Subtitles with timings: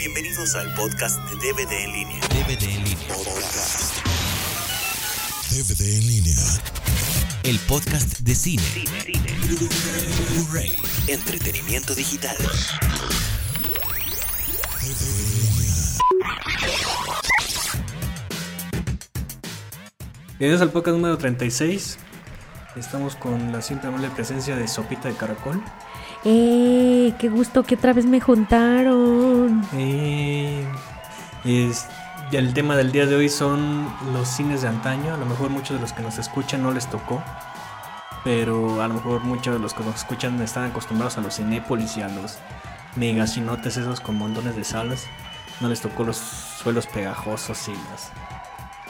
[0.00, 2.20] Bienvenidos al podcast de DVD en línea.
[2.28, 3.06] DVD en línea.
[3.08, 3.98] Podcast.
[5.50, 6.36] DVD en línea.
[7.42, 8.62] El podcast de cine.
[8.62, 9.36] cine,
[10.32, 10.74] Blu-ray.
[11.06, 12.34] Entretenimiento digital.
[20.38, 21.98] Bienvenidos al podcast número 36.
[22.76, 25.62] Estamos con la siempre amable presencia de Sopita de Caracol.
[26.24, 27.14] ¡Eh!
[27.18, 29.64] ¡Qué gusto que otra vez me juntaron!
[29.74, 30.66] Eh,
[32.32, 35.14] el tema del día de hoy son los cines de antaño.
[35.14, 37.22] A lo mejor muchos de los que nos escuchan no les tocó.
[38.22, 41.96] Pero a lo mejor muchos de los que nos escuchan están acostumbrados a los cinépolis
[41.96, 42.38] y a los
[42.96, 45.06] megacinotes esos con montones de salas.
[45.60, 48.12] No les tocó los suelos pegajosos y las,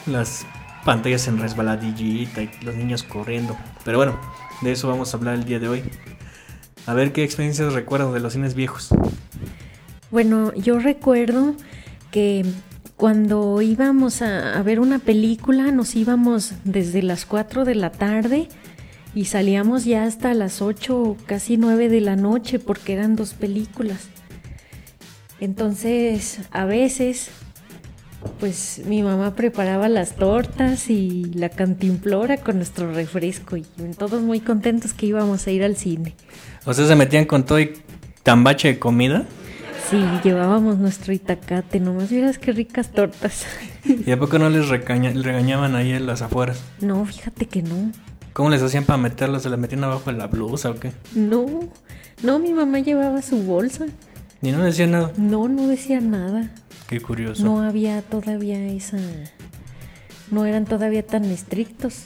[0.05, 0.45] las
[0.83, 3.55] pantallas en resbaladillita y los niños corriendo.
[3.85, 4.19] Pero bueno,
[4.59, 5.83] de eso vamos a hablar el día de hoy.
[6.85, 8.89] A ver qué experiencias recuerdo de los cines viejos.
[10.09, 11.55] Bueno, yo recuerdo
[12.11, 12.45] que
[12.97, 18.49] cuando íbamos a, a, ver una película nos íbamos desde las 4 de la tarde
[19.13, 24.09] y salíamos ya hasta las 8 casi 9 de la noche porque eran dos películas.
[25.39, 27.31] Entonces, a veces,
[28.39, 33.65] pues mi mamá preparaba las tortas y la cantimplora con nuestro refresco y
[33.97, 36.15] todos muy contentos que íbamos a ir al cine.
[36.65, 37.73] O sea, se metían con todo y
[38.23, 39.25] tambache de comida.
[39.89, 43.45] Sí, llevábamos nuestro itacate, nomás miras qué ricas tortas.
[43.83, 46.61] ¿Y a poco no les regaña, regañaban ahí en las afueras?
[46.79, 47.91] No, fíjate que no.
[48.33, 49.43] ¿Cómo les hacían para meterlas?
[49.43, 50.91] ¿Se las metían abajo de la blusa o qué?
[51.15, 51.67] No,
[52.23, 53.87] no, mi mamá llevaba su bolsa.
[54.41, 55.11] ¿Y no decía nada?
[55.17, 56.49] No, no decía nada.
[56.87, 57.43] Qué curioso.
[57.43, 58.97] No había todavía esa...
[60.29, 62.05] No eran todavía tan estrictos.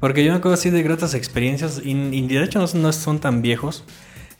[0.00, 3.42] Porque yo me acuerdo así de gratas experiencias, y, de hecho no, no, son tan
[3.42, 3.84] viejos.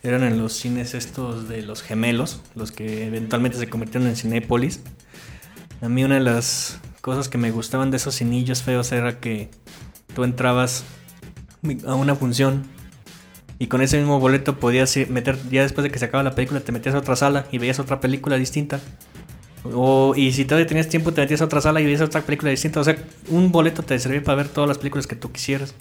[0.03, 4.81] Eran en los cines estos de los gemelos, los que eventualmente se convirtieron en Cinépolis.
[5.83, 9.51] A mí una de las cosas que me gustaban de esos cinillos feos era que
[10.15, 10.85] tú entrabas
[11.87, 12.65] a una función
[13.59, 16.61] y con ese mismo boleto podías meter, ya después de que se acaba la película,
[16.61, 18.81] te metías a otra sala y veías otra película distinta.
[19.65, 22.51] O, y si todavía tenías tiempo, te metías a otra sala y veías otra película
[22.51, 22.81] distinta.
[22.81, 22.97] O sea,
[23.29, 25.75] un boleto te servía para ver todas las películas que tú quisieras.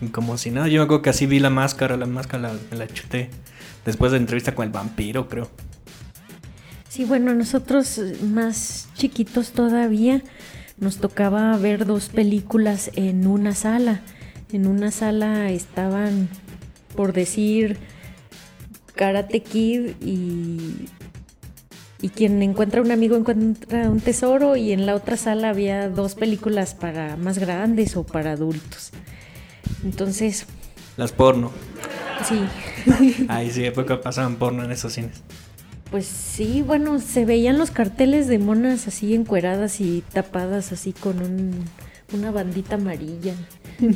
[0.00, 2.76] Y como si nada, yo me acuerdo que así vi la máscara, la máscara la,
[2.76, 3.30] la chuté.
[3.84, 5.48] Después de la entrevista con el vampiro, creo.
[6.88, 10.22] Sí, bueno, nosotros más chiquitos todavía
[10.78, 14.02] nos tocaba ver dos películas en una sala.
[14.52, 16.28] En una sala estaban,
[16.94, 17.78] por decir,
[18.94, 20.88] Karate Kid y
[22.00, 26.14] y quien encuentra un amigo encuentra un tesoro y en la otra sala había dos
[26.14, 28.90] películas para más grandes o para adultos.
[29.84, 30.46] Entonces...
[30.96, 31.50] Las porno.
[32.26, 33.24] Sí.
[33.28, 35.22] Ay, sí, época pasaban porno en esos cines.
[35.90, 41.22] Pues sí, bueno, se veían los carteles de monas así encueradas y tapadas así con
[41.22, 41.64] un,
[42.12, 43.34] una bandita amarilla.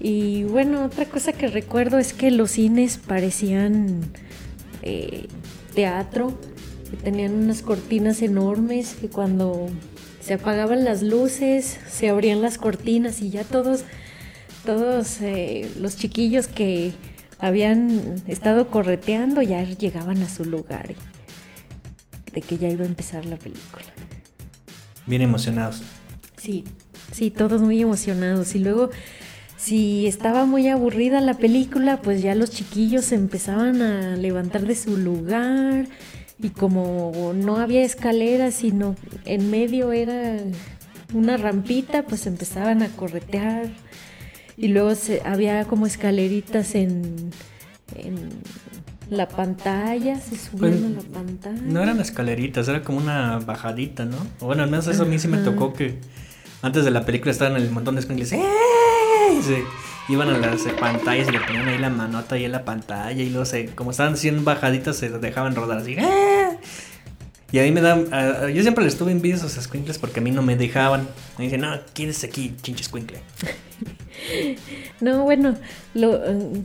[0.00, 4.02] y bueno, otra cosa que recuerdo es que los cines parecían
[4.82, 5.26] eh,
[5.74, 6.38] teatro,
[6.90, 9.68] que tenían unas cortinas enormes, que cuando
[10.20, 13.84] se apagaban las luces, se abrían las cortinas y ya todos,
[14.64, 16.92] todos eh, los chiquillos que
[17.38, 20.94] habían estado correteando ya llegaban a su lugar
[22.32, 23.84] de que ya iba a empezar la película.
[25.06, 25.82] Bien emocionados.
[26.36, 26.64] Sí,
[27.12, 28.54] sí, todos muy emocionados.
[28.54, 28.90] Y luego
[29.62, 34.96] si estaba muy aburrida la película, pues ya los chiquillos empezaban a levantar de su
[34.96, 35.86] lugar
[36.40, 40.38] y como no había escaleras, sino en medio era
[41.14, 43.68] una rampita, pues empezaban a corretear
[44.56, 47.30] y luego se, había como escaleritas en,
[47.94, 48.30] en
[49.10, 51.62] la pantalla, se subían pues, a la pantalla.
[51.62, 54.16] No eran escaleritas, era como una bajadita, ¿no?
[54.40, 56.00] Bueno, al menos eso a mí sí me tocó que
[56.62, 58.32] antes de la película estaban el montón de escaleras.
[58.32, 58.81] ¡Eh!
[59.46, 59.64] se
[60.08, 63.30] iban a las pantallas y le ponían ahí la manota ahí en la pantalla y
[63.30, 65.96] luego se, como estaban haciendo bajaditas se dejaban rodar así.
[65.98, 66.52] ¡Ah!
[67.52, 70.22] Y a mí me uh, yo siempre les tuve envidia a esos squinkles porque a
[70.22, 71.06] mí no me dejaban.
[71.36, 73.18] Me dicen, no, quédese aquí, chinche squinkle.
[75.00, 75.56] No, bueno,
[75.94, 76.20] lo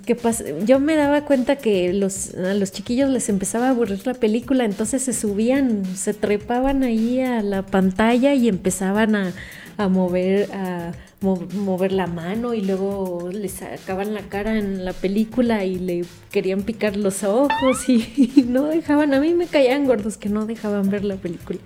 [0.05, 4.05] que pasa, yo me daba cuenta que los, a los chiquillos les empezaba a aburrir
[4.05, 9.33] la película, entonces se subían, se trepaban ahí a la pantalla y empezaban a,
[9.77, 10.91] a mover, a
[11.21, 16.63] mover la mano y luego le sacaban la cara en la película y le querían
[16.63, 21.03] picar los ojos y, no dejaban, a mí me caían gordos que no dejaban ver
[21.03, 21.59] la película.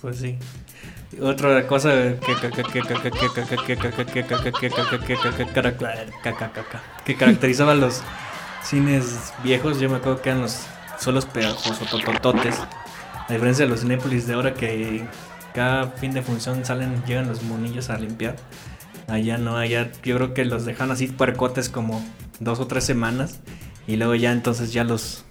[0.00, 0.36] Pues sí.
[1.20, 2.16] Otra cosa
[7.04, 8.02] que caracterizaba los
[8.62, 10.66] cines viejos, yo me acuerdo que eran los
[10.98, 12.56] suelos pegajosos, totototes.
[13.28, 15.06] A diferencia de los Cinépolis de ahora que
[15.56, 18.36] cada fin de función salen, llegan los monillos a limpiar.
[19.08, 22.04] Allá no, allá yo creo que los dejan así puercotes como
[22.40, 23.40] dos o tres semanas.
[23.86, 25.24] Y luego ya entonces ya los,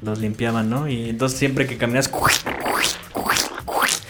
[0.00, 0.88] los limpiaban, ¿no?
[0.88, 2.10] Y entonces siempre que caminas...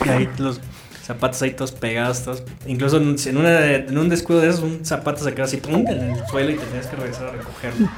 [0.05, 0.61] Y ahí los
[1.03, 2.45] zapatos ahí todos pegados, todos.
[2.67, 5.85] Incluso en, en un descuido de esos, un zapato se quedó así ¡pum!
[5.89, 7.89] en el suelo y tenías que regresar a recogerlo.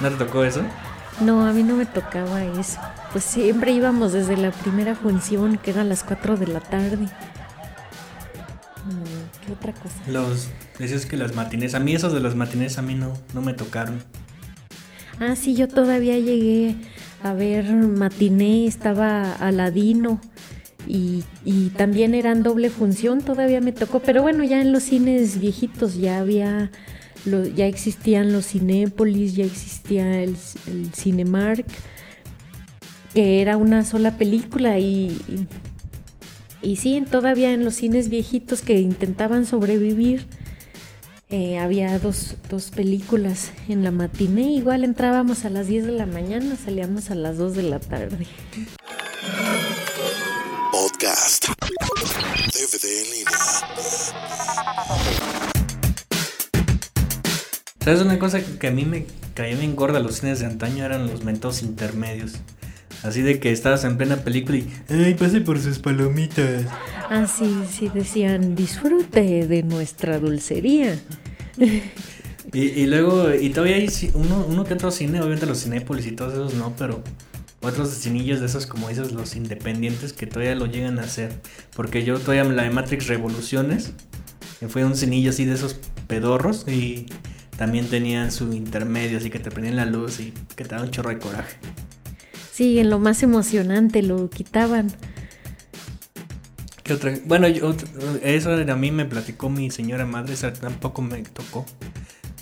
[0.00, 0.62] ¿No te tocó eso?
[1.20, 2.78] No, a mí no me tocaba eso.
[3.16, 7.06] Pues siempre íbamos desde la primera función, que era a las 4 de la tarde.
[8.84, 9.94] Mm, ¿Qué otra cosa?
[10.06, 13.40] Los, decías que las matines, a mí esos de las matines a mí no, no
[13.40, 14.02] me tocaron.
[15.18, 16.76] Ah, sí, yo todavía llegué
[17.22, 20.20] a ver matiné, estaba Aladino
[20.86, 25.40] y, y también eran doble función, todavía me tocó, pero bueno, ya en los cines
[25.40, 26.70] viejitos ya había,
[27.54, 30.36] ya existían los Cinépolis, ya existía el,
[30.94, 31.64] Cinemark,
[33.16, 35.48] que era una sola película y, y,
[36.60, 40.26] y sí, todavía en los cines viejitos que intentaban sobrevivir,
[41.30, 44.52] eh, había dos, dos, películas en la matiné.
[44.52, 48.26] Igual entrábamos a las 10 de la mañana, salíamos a las 2 de la tarde.
[50.70, 51.46] Podcast.
[52.52, 53.30] DVD en línea.
[57.82, 60.84] ¿Sabes una cosa que a mí me caía bien gorda los cines de antaño?
[60.84, 62.34] Eran los mentos intermedios.
[63.06, 66.64] Así de que estabas en plena película y ¡ay, pase por sus palomitas!
[67.08, 70.98] Ah, sí, sí, decían, disfrute de nuestra dulcería.
[72.52, 76.12] y, y, luego, y todavía hay uno, uno que otro cine, obviamente los cinépolis y
[76.12, 77.04] todos esos no, pero
[77.60, 81.32] otros cinillos de esos, como dices, los independientes que todavía lo llegan a hacer.
[81.74, 83.92] Porque yo todavía la de Matrix Revoluciones,
[84.58, 87.06] que fue un cinillo así de esos pedorros y
[87.56, 90.90] también tenían su intermedio, así que te prendían la luz y que te daba un
[90.90, 91.56] chorro de coraje.
[92.56, 94.90] Sí, en lo más emocionante lo quitaban.
[96.82, 97.12] ¿Qué otra?
[97.26, 97.48] Bueno,
[98.22, 101.66] eso a mí me platicó mi señora madre, esa tampoco me tocó.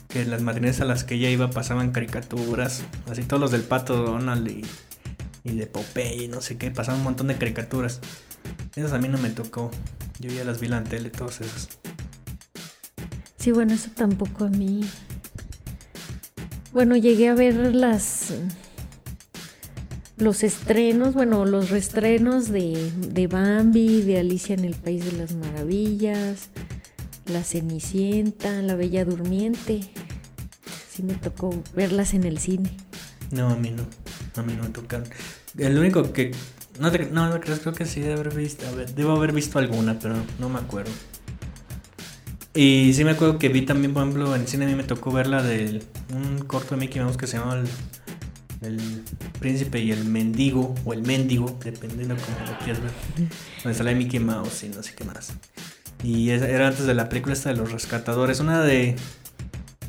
[0.07, 4.05] Que las madrines a las que ella iba pasaban caricaturas, así todos los del pato
[4.05, 4.65] Donald y,
[5.43, 8.01] y de Popeye y no sé qué, pasaban un montón de caricaturas.
[8.77, 9.73] Esas a mí no me tocó.
[10.21, 11.71] Yo ya las vi en la tele, todas esas.
[13.37, 14.89] Sí, bueno, eso tampoco a mí.
[16.73, 18.33] Bueno, llegué a ver las
[20.17, 25.35] los estrenos, bueno, los reestrenos de, de Bambi, de Alicia en el País de las
[25.35, 26.51] Maravillas,
[27.27, 29.81] La Cenicienta, La Bella Durmiente.
[30.91, 32.71] Sí me tocó verlas en el cine.
[33.33, 33.85] No, a mí no.
[34.37, 35.09] A mí no me tocaron.
[35.59, 36.33] El único que...
[36.79, 38.65] No, te, no, no creo que sí debo haber visto.
[38.97, 40.93] debo haber visto alguna, pero no me acuerdo.
[42.53, 44.85] Y sí me acuerdo que vi también, por ejemplo, en el cine a mí me
[44.85, 45.83] tocó ver la de
[46.15, 47.65] un corto de Mickey Mouse que se llama
[48.65, 49.03] el
[49.41, 52.93] príncipe y el mendigo, o el mendigo, dependiendo como lo quieras ver.
[53.63, 55.33] Donde sale Mickey Mouse y no sé qué más.
[56.03, 58.97] Y era antes de la película esta de los rescatadores, una de,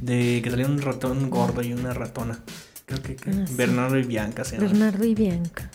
[0.02, 2.40] de que salía un ratón gordo y una ratona.
[2.86, 5.70] Creo que, ah, Bernardo y Bianca se Bernardo y Bianca.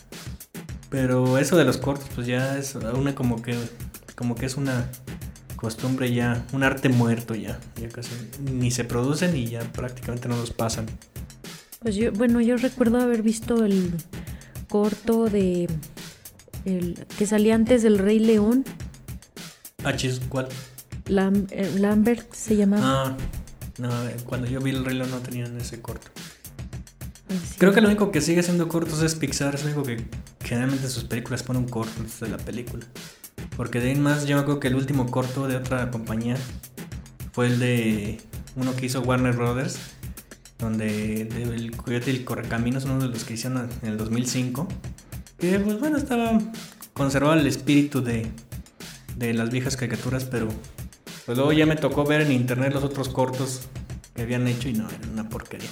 [0.89, 3.57] Pero eso de los cortos, pues ya es una como que
[4.15, 4.87] como que es una
[5.57, 8.11] costumbre ya, un arte muerto ya, ya casi
[8.53, 10.87] ni se producen y ya prácticamente no los pasan.
[11.81, 13.95] Pues yo, bueno, yo recuerdo haber visto el
[14.69, 15.69] corto de
[16.67, 18.65] el que salía antes del Rey León.
[19.83, 19.95] Ah,
[20.29, 20.49] ¿cuál?
[21.07, 22.85] Eh, Lambert se llamaba.
[22.85, 23.17] Ah,
[23.79, 23.91] no,
[24.27, 26.09] cuando yo vi el Rey León no tenían ese corto.
[27.59, 30.05] Creo que lo único que sigue siendo cortos es Pixar, es lo único que
[30.45, 32.85] generalmente sus películas ponen un corto de la película.
[33.57, 36.37] Porque de ahí más, yo me acuerdo que el último corto de otra compañía
[37.33, 38.21] fue el de
[38.57, 39.79] uno que hizo Warner Brothers,
[40.61, 44.69] donde el Coyote y el Correcaminos, uno de los que hicieron en el 2005,
[45.39, 46.39] que pues bueno, estaba
[46.93, 48.27] conservado el espíritu de,
[49.17, 50.49] de las viejas caricaturas, pero
[51.27, 53.69] pues luego ya me tocó ver en internet los otros cortos
[54.15, 55.71] que habían hecho y no, era una porquería.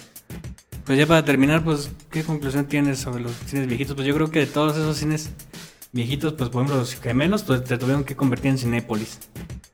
[0.85, 3.95] Pues ya para terminar, pues, ¿qué conclusión tienes sobre los cines viejitos?
[3.95, 5.30] Pues yo creo que de todos esos cines
[5.92, 9.18] viejitos, pues por ejemplo los gemelos, pues te tuvieron que convertir en Cinépolis.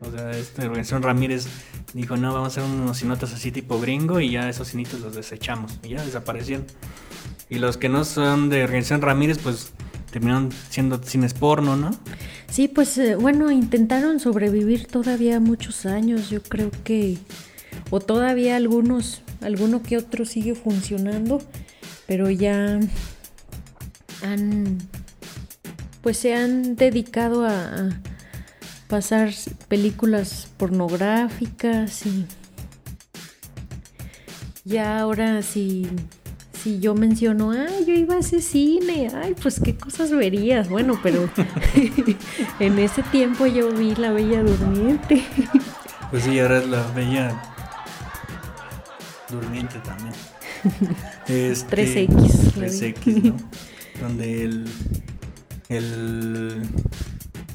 [0.07, 1.47] O sea, esta organización Ramírez
[1.93, 5.15] dijo, no, vamos a hacer unos cinotas así tipo gringo y ya esos cinitos los
[5.15, 6.67] desechamos y ya desaparecieron.
[7.49, 9.73] Y los que no son de organización Ramírez, pues
[10.11, 11.91] terminaron siendo cines porno, ¿no?
[12.49, 17.19] Sí, pues eh, bueno, intentaron sobrevivir todavía muchos años, yo creo que,
[17.91, 21.43] o todavía algunos, alguno que otro sigue funcionando,
[22.07, 22.79] pero ya
[24.23, 24.79] han,
[26.01, 27.91] pues se han dedicado a
[28.95, 29.31] pasar
[29.67, 32.27] películas pornográficas y
[34.65, 35.89] ya ahora si,
[36.63, 40.69] si yo menciono, ay, yo iba a ese cine, ay, pues qué cosas verías.
[40.69, 41.29] Bueno, pero
[42.61, 45.25] en ese tiempo yo vi La Bella Durmiente.
[46.13, 47.43] pues sí, ahora es La Bella
[49.29, 50.15] Durmiente también.
[51.27, 52.15] 3X.
[52.55, 53.37] Este, 3X, ¿no?
[54.01, 54.69] Donde el,
[55.69, 56.63] el,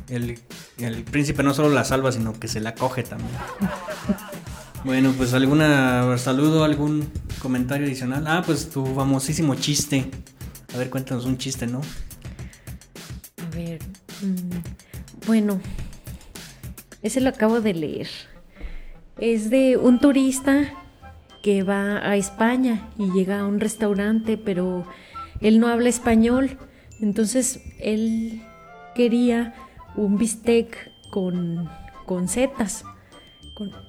[0.10, 0.40] el,
[0.82, 3.32] el príncipe no solo la salva, sino que se la coge también.
[4.86, 7.10] Bueno, pues alguna saludo, algún
[7.42, 8.26] comentario adicional.
[8.28, 10.10] Ah, pues tu famosísimo chiste.
[10.74, 11.82] A ver, cuéntanos un chiste, ¿no?
[13.46, 13.80] A ver,
[14.22, 15.60] mm, bueno,
[17.02, 18.08] ese lo acabo de leer.
[19.18, 20.72] Es de un turista
[21.44, 24.86] que va a España y llega a un restaurante, pero
[25.42, 26.58] él no habla español.
[27.02, 28.42] Entonces él
[28.96, 29.54] quería
[29.96, 31.70] un bistec con,
[32.06, 32.84] con setas.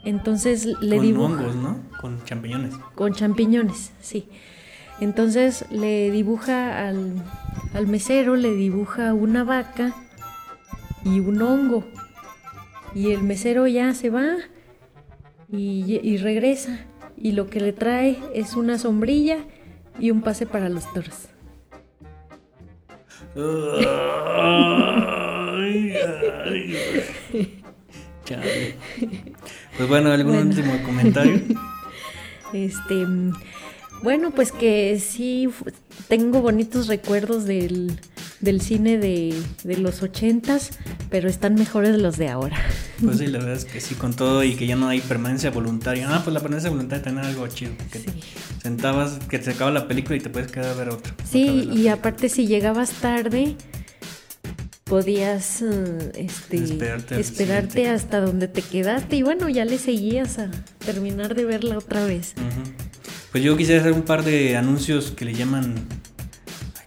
[0.05, 1.79] Entonces le con hongos, ¿no?
[2.01, 2.75] Con champiñones.
[2.95, 4.29] Con champiñones, sí.
[5.01, 7.15] Entonces le dibuja al,
[7.73, 9.95] al mesero, le dibuja una vaca
[11.05, 11.85] y un hongo.
[12.95, 14.37] Y el mesero ya se va
[15.51, 16.85] y, y regresa.
[17.17, 19.39] Y lo que le trae es una sombrilla
[19.99, 21.29] y un pase para los toros.
[26.45, 26.77] Ay.
[29.77, 31.41] Pues bueno, ¿algún último comentario?
[32.53, 33.07] Este,
[34.03, 35.49] bueno, pues que sí,
[36.09, 37.97] tengo bonitos recuerdos del,
[38.61, 39.35] cine de,
[39.79, 40.71] los ochentas,
[41.11, 42.57] pero están mejores los de ahora.
[43.01, 45.51] Pues sí, la verdad es que sí, con todo y que ya no hay permanencia
[45.51, 46.07] voluntaria.
[46.15, 48.03] Ah, pues la permanencia voluntaria tener algo chido, que
[48.63, 51.15] sentabas, que te acaba la película y te puedes quedar a ver otra.
[51.25, 53.57] Sí, y aparte si llegabas tarde,
[54.91, 56.57] podías eh, este,
[57.21, 60.51] esperarte, hasta donde te quedaste y bueno, ya le seguías a
[60.85, 62.35] terminar de verla otra vez.
[63.31, 65.77] Pues yo quisiera hacer un par de anuncios que le llaman...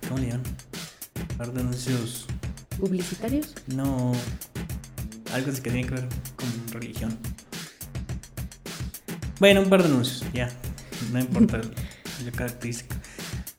[0.10, 0.44] ¿Cómo le llaman?
[1.32, 2.28] Un par de anuncios...
[2.78, 3.56] ¿Publicitarios?
[3.68, 4.12] No,
[5.34, 7.18] algo que tiene que ver con religión.
[9.40, 10.50] Bueno, un par de anuncios, ya.
[11.14, 11.62] No importa
[12.26, 12.93] la característica.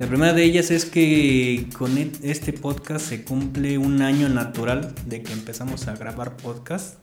[0.04, 4.94] La primera de ellas es que con e-, este podcast se cumple un año natural
[5.06, 6.98] de que empezamos a grabar podcast.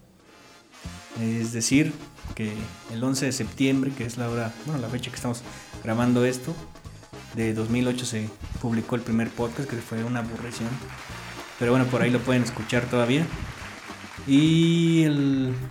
[1.19, 1.93] Es decir,
[2.35, 2.53] que
[2.93, 5.41] el 11 de septiembre, que es la hora, bueno, la fecha que estamos
[5.83, 6.53] grabando esto,
[7.33, 8.29] de 2008 se
[8.61, 10.69] publicó el primer podcast, que fue una aburrición.
[11.57, 13.25] Pero bueno, por ahí lo pueden escuchar todavía.
[14.27, 15.07] Y,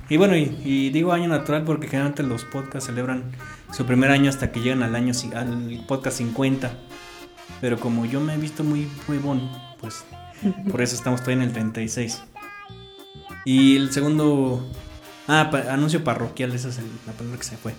[0.08, 3.30] y bueno, y, digo año natural porque generalmente los podcasts celebran
[3.72, 6.72] su primer año hasta que llegan al año al podcast 50.
[7.60, 9.50] Pero como yo me he visto muy huevón,
[9.80, 10.04] pues
[10.70, 12.22] por eso estamos todavía en el 36.
[13.44, 14.66] Y el segundo.
[15.28, 17.74] Ah, anuncio parroquial, esa es la palabra que se fue.